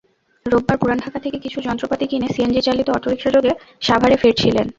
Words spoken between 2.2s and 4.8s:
সিএনজিচালিত অটোরিকশাযোগে সাভারে ফিরছিলেন।